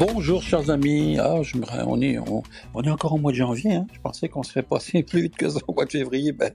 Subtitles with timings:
[0.00, 1.42] Bonjour chers amis, ah,
[1.86, 2.16] on, est,
[2.88, 3.86] encore au mois de janvier, hein.
[3.92, 6.32] je pensais qu'on serait passé plus vite que ça au mois de février.
[6.32, 6.54] Ben,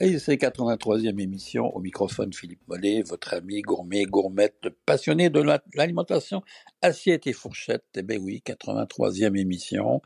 [0.00, 5.42] et c'est 83e émission, au microphone Philippe Mollet, votre ami gourmet, gourmette, passionné de
[5.74, 6.42] l'alimentation,
[6.82, 7.82] assiette et fourchette.
[7.96, 10.00] Eh ben oui, 83e émission,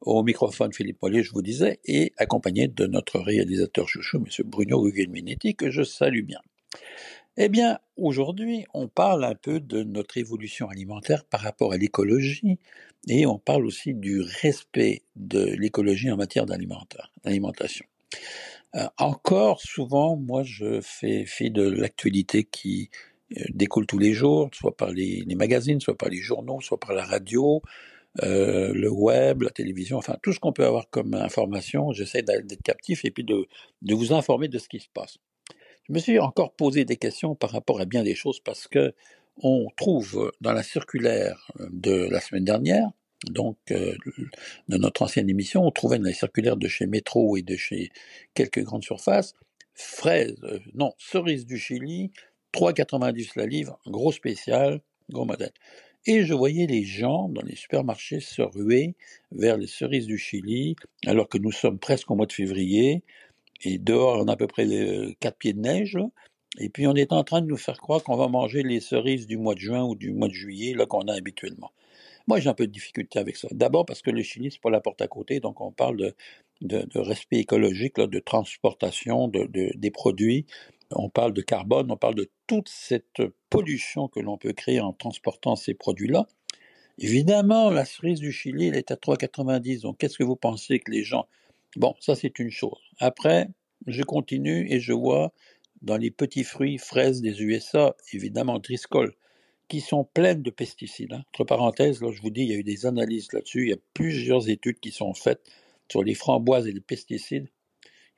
[0.00, 4.24] au microphone Philippe Mollet, je vous disais, et accompagné de notre réalisateur chouchou, M.
[4.46, 6.40] Bruno Guglielminetti, que je salue bien.
[7.38, 12.58] Eh bien, aujourd'hui, on parle un peu de notre évolution alimentaire par rapport à l'écologie
[13.08, 17.86] et on parle aussi du respect de l'écologie en matière d'alimentation.
[18.74, 22.90] Euh, encore souvent, moi, je fais fi de l'actualité qui
[23.38, 26.92] euh, découle tous les jours, soit par les, magazines, soit par les journaux, soit par
[26.92, 27.62] la radio,
[28.22, 31.92] euh, le web, la télévision, enfin tout ce qu'on peut avoir comme information.
[31.92, 35.16] J'essaie d'être captif et puis de vous informer de ce qui se passe.
[35.92, 38.94] Je me suis encore posé des questions par rapport à bien des choses parce que
[39.42, 42.88] on trouve dans la circulaire de la semaine dernière,
[43.26, 43.94] donc euh,
[44.70, 47.90] de notre ancienne émission, on trouvait dans la circulaire de chez Métro et de chez
[48.32, 49.34] quelques grandes surfaces,
[49.74, 52.10] fraises, euh, non, cerises du Chili,
[52.54, 55.52] 3,90 la livre, gros spécial, gros modèle.
[56.06, 58.94] Et je voyais les gens dans les supermarchés se ruer
[59.30, 63.02] vers les cerises du Chili, alors que nous sommes presque au mois de février,
[63.62, 64.66] et dehors, on a à peu près
[65.20, 65.98] quatre pieds de neige.
[66.58, 69.26] Et puis, on est en train de nous faire croire qu'on va manger les cerises
[69.26, 71.70] du mois de juin ou du mois de juillet, là, qu'on a habituellement.
[72.26, 73.48] Moi, j'ai un peu de difficulté avec ça.
[73.50, 76.12] D'abord parce que le Chili, c'est pas la porte à côté, donc on parle
[76.60, 80.46] de, respect écologique, de transportation de, des produits.
[80.94, 84.92] On parle de carbone, on parle de toute cette pollution que l'on peut créer en
[84.92, 86.26] transportant ces produits-là.
[86.98, 89.80] Évidemment, la cerise du Chili, elle est à 3,90.
[89.82, 91.26] Donc, qu'est-ce que vous pensez que les gens
[91.76, 92.78] Bon, ça c'est une chose.
[92.98, 93.48] Après,
[93.86, 95.32] je continue et je vois
[95.80, 99.14] dans les petits fruits fraises des USA, évidemment Driscoll,
[99.68, 101.12] qui sont pleines de pesticides.
[101.12, 101.24] Hein.
[101.32, 103.72] Entre parenthèses, là, je vous dis, il y a eu des analyses là-dessus, il y
[103.72, 105.42] a plusieurs études qui sont faites
[105.90, 107.48] sur les framboises et les pesticides.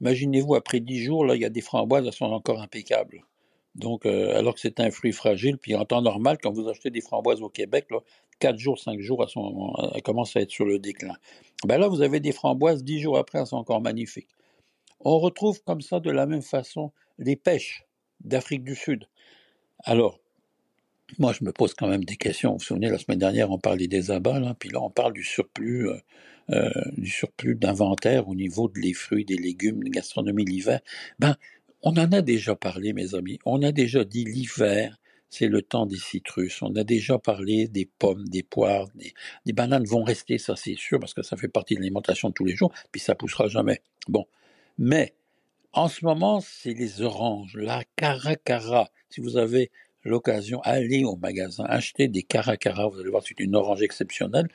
[0.00, 3.25] Imaginez-vous, après dix jours, là, il y a des framboises, elles sont encore impeccables.
[3.74, 6.90] Donc, euh, alors que c'est un fruit fragile, puis en temps normal, quand vous achetez
[6.90, 7.98] des framboises au Québec, là,
[8.38, 11.16] 4 jours, 5 jours, elles, sont, elles commencent à être sur le déclin.
[11.64, 14.28] Ben là, vous avez des framboises, 10 jours après, elles sont encore magnifiques.
[15.00, 17.84] On retrouve comme ça, de la même façon, les pêches
[18.20, 19.08] d'Afrique du Sud.
[19.84, 20.20] Alors,
[21.18, 22.52] moi, je me pose quand même des questions.
[22.52, 25.22] Vous vous souvenez, la semaine dernière, on parlait des abats, puis là, on parle du
[25.22, 25.98] surplus, euh,
[26.50, 30.80] euh, du surplus d'inventaire au niveau des fruits, des légumes, de gastronomie l'hiver.
[31.18, 31.36] Ben,
[31.84, 33.38] on en a déjà parlé, mes amis.
[33.44, 36.62] On a déjà dit l'hiver, c'est le temps des citrus.
[36.62, 40.98] On a déjà parlé des pommes, des poires, des, bananes vont rester, ça c'est sûr,
[40.98, 43.82] parce que ça fait partie de l'alimentation de tous les jours, puis ça poussera jamais.
[44.08, 44.24] Bon.
[44.78, 45.14] Mais,
[45.74, 48.88] en ce moment, c'est les oranges, la caracara.
[49.10, 49.70] Si vous avez
[50.04, 54.48] l'occasion, allez au magasin, achetez des caracara, vous allez voir, c'est une orange exceptionnelle.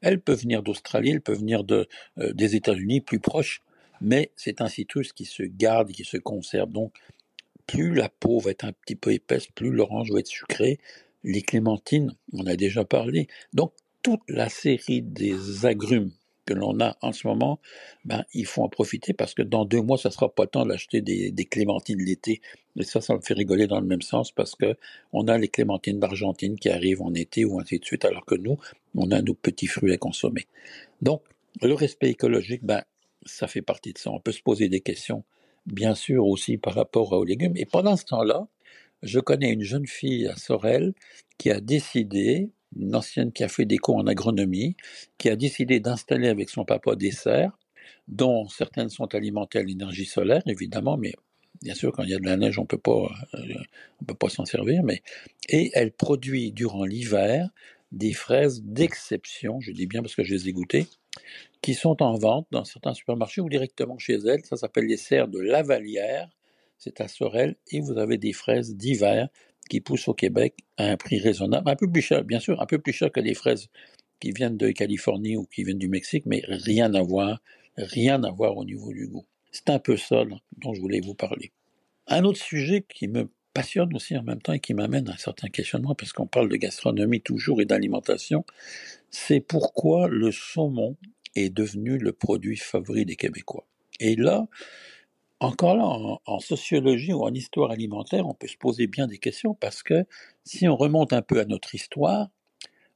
[0.00, 1.84] Elle peut venir d'Australie, elle peut venir euh,
[2.32, 3.62] des États-Unis, plus proche
[4.02, 6.70] mais c'est un citrus qui se garde, qui se conserve.
[6.70, 6.92] Donc,
[7.66, 10.78] plus la peau va être un petit peu épaisse, plus l'orange va être sucrée.
[11.24, 13.28] Les clémentines, on a déjà parlé.
[13.52, 16.10] Donc, toute la série des agrumes
[16.44, 17.60] que l'on a en ce moment,
[18.04, 21.00] ben, il faut en profiter parce que dans deux mois, ça sera pas temps d'acheter
[21.00, 22.40] des, des, clémentines l'été.
[22.76, 24.76] Et ça, ça me fait rigoler dans le même sens parce que
[25.12, 28.34] on a les clémentines d'Argentine qui arrivent en été ou ainsi de suite, alors que
[28.34, 28.58] nous,
[28.96, 30.46] on a nos petits fruits à consommer.
[31.00, 31.22] Donc,
[31.60, 32.82] le respect écologique, ben,
[33.24, 34.10] ça fait partie de ça.
[34.10, 35.24] On peut se poser des questions,
[35.66, 37.56] bien sûr, aussi par rapport aux légumes.
[37.56, 38.46] Et pendant ce temps-là,
[39.02, 40.94] je connais une jeune fille à Sorel
[41.38, 44.76] qui a décidé, une ancienne qui a fait des cours en agronomie,
[45.18, 47.58] qui a décidé d'installer avec son papa des serres,
[48.08, 51.14] dont certaines sont alimentées à l'énergie solaire, évidemment, mais
[51.62, 53.54] bien sûr, quand il y a de la neige, on peut pas, euh,
[54.00, 55.02] on peut pas s'en servir, mais,
[55.48, 57.50] et elle produit durant l'hiver
[57.92, 60.86] des fraises d'exception, je dis bien parce que je les ai goûtées,
[61.60, 64.44] qui sont en vente dans certains supermarchés ou directement chez elles.
[64.44, 66.28] Ça s'appelle les serres de Lavalière.
[66.78, 69.28] C'est à Sorel et vous avez des fraises d'hiver
[69.70, 72.66] qui poussent au Québec à un prix raisonnable, un peu plus cher, bien sûr, un
[72.66, 73.68] peu plus cher que les fraises
[74.20, 77.40] qui viennent de Californie ou qui viennent du Mexique, mais rien à voir,
[77.76, 79.26] rien à voir au niveau du goût.
[79.52, 80.24] C'est un peu ça
[80.58, 81.52] dont je voulais vous parler.
[82.08, 85.16] Un autre sujet qui me passionne aussi en même temps et qui m'amène à un
[85.16, 88.44] certain questionnement, parce qu'on parle de gastronomie toujours et d'alimentation,
[89.10, 90.96] c'est pourquoi le saumon
[91.34, 93.66] est devenu le produit favori des Québécois.
[94.00, 94.46] Et là,
[95.40, 99.54] encore là, en, sociologie ou en histoire alimentaire, on peut se poser bien des questions
[99.54, 100.04] parce que
[100.44, 102.28] si on remonte un peu à notre histoire,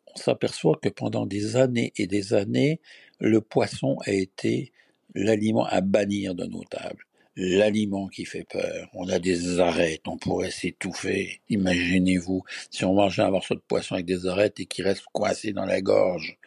[0.07, 2.81] on s'aperçoit que pendant des années et des années,
[3.19, 4.73] le poisson a été
[5.15, 7.07] l'aliment à bannir de nos tables.
[7.37, 8.89] L'aliment qui fait peur.
[8.95, 11.41] On a des arêtes, on pourrait s'étouffer.
[11.49, 15.53] Imaginez-vous si on mangeait un morceau de poisson avec des arêtes et qui reste coincé
[15.53, 16.39] dans la gorge.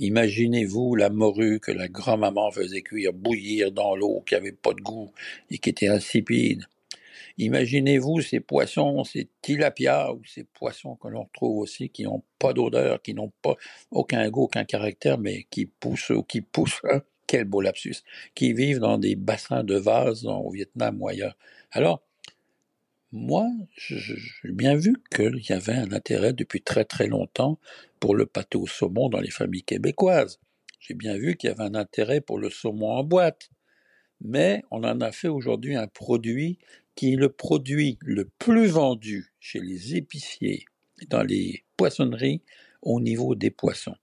[0.00, 4.80] Imaginez-vous la morue que la grand-maman faisait cuire, bouillir dans l'eau, qui avait pas de
[4.80, 5.12] goût
[5.50, 6.64] et qui était insipide.
[7.38, 12.52] Imaginez-vous ces poissons, ces tilapia ou ces poissons que l'on retrouve aussi qui n'ont pas
[12.52, 13.56] d'odeur, qui n'ont pas
[13.90, 17.96] aucun goût, aucun caractère, mais qui poussent ou qui poussent, hein, quel beau lapsus,
[18.34, 21.36] qui vivent dans des bassins de vases au Vietnam ou ailleurs.
[21.70, 22.02] Alors,
[23.12, 24.16] moi, j'ai
[24.50, 27.60] bien vu qu'il y avait un intérêt depuis très très longtemps
[28.00, 30.40] pour le pâté au saumon dans les familles québécoises.
[30.80, 33.50] J'ai bien vu qu'il y avait un intérêt pour le saumon en boîte.
[34.20, 36.58] Mais on en a fait aujourd'hui un produit
[36.96, 40.64] qui est le produit le plus vendu chez les épiciers,
[41.08, 42.42] dans les poissonneries,
[42.82, 43.96] au niveau des poissons.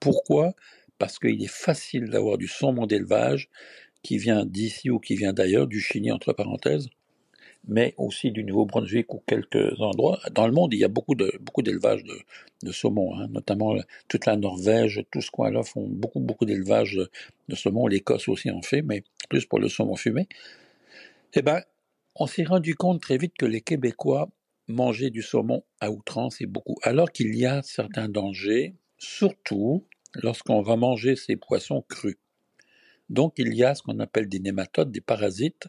[0.00, 0.54] Pourquoi?
[0.98, 3.48] Parce qu'il est facile d'avoir du saumon d'élevage
[4.02, 6.88] qui vient d'ici ou qui vient d'ailleurs, du Chili entre parenthèses,
[7.66, 10.20] mais aussi du Nouveau-Brunswick ou quelques endroits.
[10.32, 12.04] Dans le monde, il y a beaucoup de beaucoup d'élevages
[12.62, 13.74] de, saumon, hein, notamment
[14.08, 17.10] toute la Norvège, tout ce coin-là font beaucoup beaucoup d'élevage de,
[17.48, 17.86] de, saumon.
[17.86, 20.28] L'Écosse aussi en fait, mais plus pour le saumon fumé.
[21.34, 21.62] Eh ben,
[22.14, 24.30] on s'est rendu compte très vite que les Québécois
[24.66, 29.84] mangeaient du saumon à outrance et beaucoup, alors qu'il y a certains dangers, surtout
[30.14, 32.16] lorsqu'on va manger ces poissons crus.
[33.08, 35.68] Donc il y a ce qu'on appelle des nématodes, des parasites,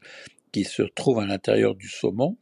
[0.51, 2.37] qui se trouvent à l'intérieur du saumon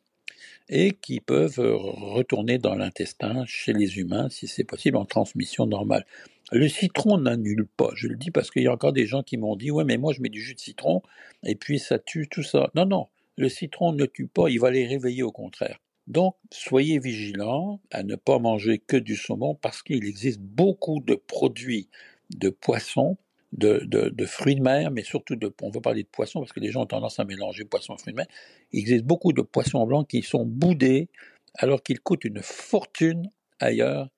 [0.70, 6.06] et qui peuvent retourner dans l'intestin chez les humains, si c'est possible, en transmission normale.
[6.52, 9.38] Le citron n'annule pas, je le dis parce qu'il y a encore des gens qui
[9.38, 11.02] m'ont dit, ouais, mais moi je mets du jus de citron
[11.44, 12.72] et puis ça tue tout ça.
[12.76, 13.08] Non, non,
[13.38, 15.80] le citron ne tue pas, il va les réveiller au contraire.
[16.08, 21.16] Donc, soyez vigilants à ne pas manger que du saumon parce qu'il existe beaucoup de
[21.16, 21.90] produits
[22.30, 23.18] de poissons,
[23.52, 26.72] de, fruits de mer, mais surtout de, on va parler de poissons parce que les
[26.72, 28.28] gens ont tendance à mélanger poissons et fruits de mer.
[28.72, 31.10] Il existe beaucoup de poissons blancs qui sont boudés
[31.56, 34.10] alors qu'ils coûtent une fortune ailleurs,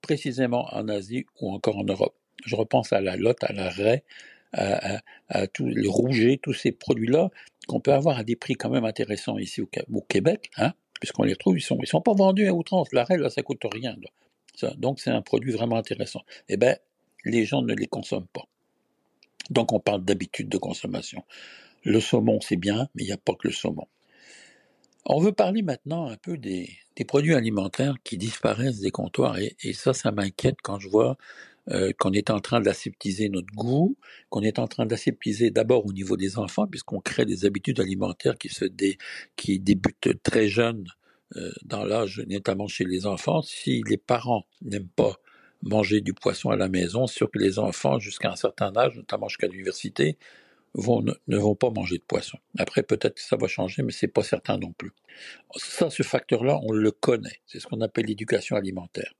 [0.00, 2.14] précisément en Asie ou encore en Europe.
[2.44, 4.04] Je repense à la lotte, à la raie,
[4.52, 7.30] à, à, tous les rougets, tous ces produits-là
[7.66, 11.32] qu'on peut avoir à des prix quand même intéressants ici au, Québec, hein, puisqu'on les
[11.32, 12.92] retrouve, ils sont, ils sont pas vendus à outrance.
[12.92, 13.96] L'arrêt, là, ça coûte rien.
[14.76, 16.20] Donc, c'est un produit vraiment intéressant.
[16.48, 16.76] Eh bien,
[17.24, 18.44] les gens ne les consomment pas.
[19.50, 21.24] Donc, on parle d'habitude de consommation.
[21.82, 23.88] Le saumon, c'est bien, mais il n'y a pas que le saumon.
[25.04, 26.70] On veut parler maintenant un peu des,
[27.08, 31.16] produits alimentaires qui disparaissent des comptoirs, et ça, ça m'inquiète quand je vois
[31.70, 33.96] euh, qu'on est en train d'aseptiser notre goût,
[34.30, 38.36] qu'on est en train d'aseptiser d'abord au niveau des enfants, puisqu'on crée des habitudes alimentaires
[38.36, 38.64] qui se
[39.36, 40.86] qui débutent très jeunes
[41.36, 43.42] euh, dans l'âge, notamment chez les enfants.
[43.42, 45.16] Si les parents n'aiment pas
[45.62, 49.28] manger du poisson à la maison, sûr que les enfants, jusqu'à un certain âge, notamment
[49.28, 50.18] jusqu'à l'université,
[50.74, 52.38] vont, ne, vont pas manger de poisson.
[52.58, 54.92] Après, peut-être que ça va changer, mais c'est pas certain non plus.
[55.56, 57.40] Ça, ce facteur-là, on le connaît.
[57.46, 59.14] C'est ce qu'on appelle l'éducation alimentaire.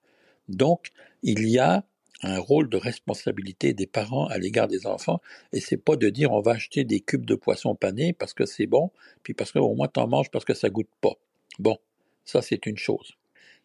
[0.49, 0.91] Donc,
[1.23, 1.85] il y a
[2.23, 5.21] un rôle de responsabilité des parents à l'égard des enfants,
[5.53, 8.47] et c'est pas de dire on va acheter des cubes de poisson pané parce que
[8.47, 8.91] c'est bon,
[9.23, 11.15] puis parce que au moins t'en manges parce que ça goûte pas.
[11.59, 11.79] Bon,
[12.25, 13.17] ça c'est une chose.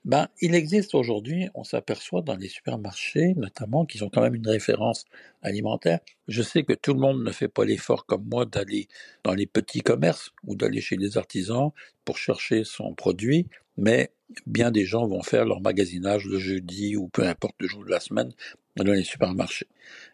[0.05, 4.47] Ben, il existe aujourd'hui, on s'aperçoit dans les supermarchés, notamment, qui ont quand même une
[4.47, 5.03] référence
[5.41, 5.99] alimentaire.
[6.29, 8.87] Je sais que tout le monde ne fait pas l'effort comme moi d'aller
[9.25, 11.71] dans les petits commerces ou d'aller chez les artisans
[12.05, 14.11] pour chercher son produit, mais
[14.45, 17.89] bien des gens vont faire leur magasinage le jeudi ou peu importe le jour de
[17.89, 18.31] la semaine
[18.75, 19.67] dans les supermarchés.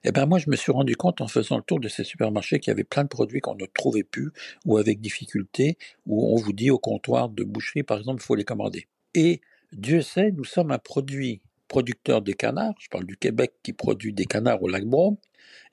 [0.04, 2.04] Et eh ben moi, je me suis rendu compte en faisant le tour de ces
[2.04, 4.32] supermarchés qu'il y avait plein de produits qu'on ne trouvait plus
[4.66, 8.36] ou avec difficulté, où on vous dit au comptoir de boucherie, par exemple, il faut
[8.36, 8.88] les commander.
[9.16, 9.42] Et
[9.74, 14.14] Dieu sait, nous sommes un produit producteur de canards, je parle du Québec qui produit
[14.14, 15.18] des canards au lac Brome,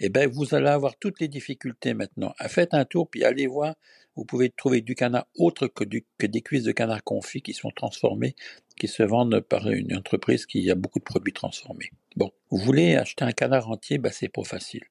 [0.00, 2.35] eh bien, vous allez avoir toutes les difficultés maintenant.
[2.49, 3.75] Faites un tour, puis allez voir,
[4.21, 8.35] vous pouvez trouver du canard autre que, des cuisses de canard confit qui sont transformées,
[8.79, 11.91] qui se vendent par une entreprise qui a beaucoup de produits transformés.
[12.17, 14.83] Bon, vous voulez acheter un canard entier, ben, c'est pas facile.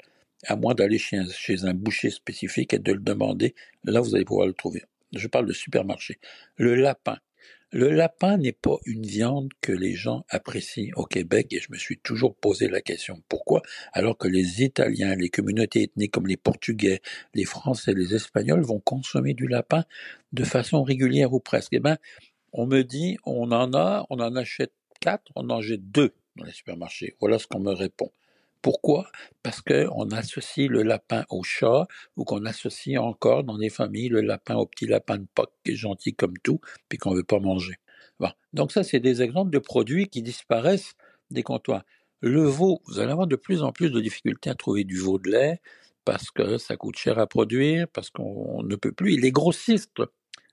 [0.48, 4.48] À moins d'aller chez un boucher spécifique et de le demander, là, vous allez pouvoir
[4.48, 4.84] le trouver.
[5.16, 6.18] Je parle de supermarché.
[6.56, 7.20] Le lapin,
[7.72, 11.78] le lapin n'est pas une viande que les gens apprécient au Québec et je me
[11.78, 13.62] suis toujours posé la question pourquoi?
[13.94, 17.02] Alors que les Italiens, les communautés ethniques comme les Portugais,
[17.36, 19.84] les Français, les Espagnols vont consommer du lapin
[20.34, 21.74] de façon régulière ou presque.
[21.74, 21.98] Eh ben,
[22.54, 26.46] on me dit on en a, on en achète quatre, on en jette deux dans
[26.46, 27.16] les supermarchés.
[27.20, 28.12] Voilà ce qu'on me répond.
[28.62, 29.10] Pourquoi?
[29.42, 31.88] Parce qu'on associe le lapin au chat
[32.18, 35.72] ou qu'on associe encore dans les familles le lapin au petit lapin de Pâques qui
[35.72, 37.76] est gentil comme tout, puis qu'on ne veut pas manger.
[38.54, 40.96] Donc ça, c'est des exemples de produits qui disparaissent
[41.30, 41.84] des comptoirs.
[42.22, 45.20] Le veau, vous allez avoir de plus en plus de difficultés à trouver du veau
[45.20, 45.62] de lait
[46.04, 49.20] parce que ça coûte cher à produire, parce qu'on ne peut plus.
[49.20, 50.02] Les grossistes,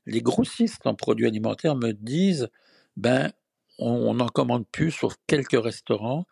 [0.05, 2.49] les grossistes en produits alimentaires me disent,
[2.97, 3.33] ben,
[3.79, 6.27] on n'en commande plus sauf quelques restaurants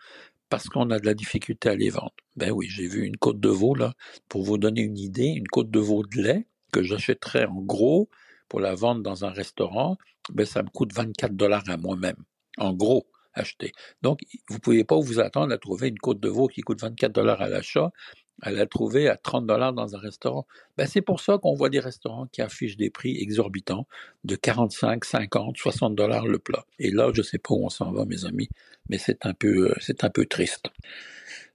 [0.54, 2.14] parce qu'on a de la difficulté à les vendre.
[2.36, 3.92] Ben oui, j'ai vu une côte de veau là,
[4.28, 8.08] pour vous donner une idée, une côte de veau de lait que j'achèterais en gros
[8.48, 9.96] pour la vendre dans un restaurant,
[10.32, 12.18] ben ça me coûte 24 dollars à moi-même,
[12.56, 13.72] en gros acheter.
[14.02, 16.80] Donc, vous ne pouvez pas vous attendre à trouver une côte de veau qui coûte
[16.82, 17.90] 24 dollars à l'achat
[18.42, 20.46] à la trouver à 30 dollars dans un restaurant.
[20.76, 23.86] Ben, c'est pour ça qu'on voit des restaurants qui affichent des prix exorbitants
[24.24, 26.64] de 45, 50, 60 dollars le plat.
[26.78, 28.48] Et là, je ne sais pas où on s'en va, mes amis,
[28.88, 30.66] mais c'est un peu, euh, c'est un peu triste.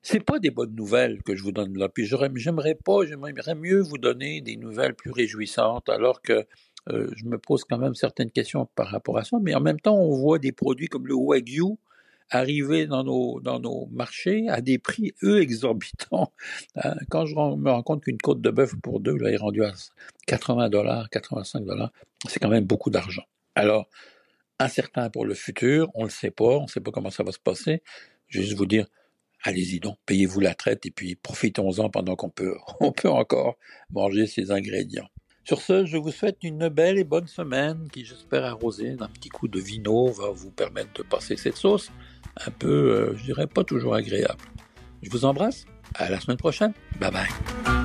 [0.02, 1.90] C'est pas des bonnes nouvelles que je vous donne là.
[1.90, 6.46] Puis j'aimerais pas, j'aimerais mieux vous donner des nouvelles plus réjouissantes, alors que
[6.90, 9.38] euh, je me pose quand même certaines questions par rapport à ça.
[9.42, 11.78] Mais en même temps, on voit des produits comme le Wagyu
[12.30, 16.34] arriver dans nos, dans nos marchés à des prix, eux, exorbitants.
[16.76, 19.64] Hein, quand je me rends compte qu'une côte de bœuf pour deux là, est rendue
[19.64, 19.74] à
[20.28, 21.92] 80 dollars, 85 dollars,
[22.28, 23.24] c'est quand même beaucoup d'argent.
[23.56, 23.90] Alors,
[24.60, 27.24] incertain pour le futur, on ne le sait pas, on ne sait pas comment ça
[27.24, 27.82] va se passer.
[28.28, 28.88] Je vais juste vous dire,
[29.44, 33.58] allez-y donc, payez-vous la traite et puis profitons-en pendant qu'on peut, on peut encore
[33.90, 35.10] manger ces ingrédients.
[35.46, 39.30] Sur ce, je vous souhaite une belle et bonne semaine qui, j'espère, arrosée d'un petit
[39.30, 41.92] coup de vino, va vous permettre de passer cette sauce
[42.46, 44.42] un peu, euh, je dirais, pas toujours agréable.
[45.02, 45.66] Je vous embrasse.
[45.96, 46.74] À la semaine prochaine.
[47.00, 47.79] Bye bye.